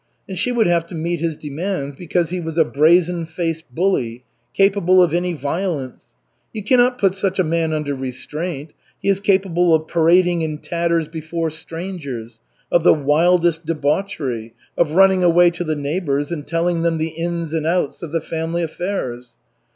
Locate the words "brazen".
2.65-3.27